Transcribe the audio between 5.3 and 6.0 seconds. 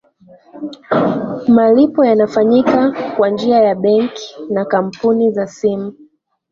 za simu